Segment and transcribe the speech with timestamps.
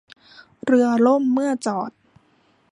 [0.63, 1.91] เรือล่มเมื่อจอด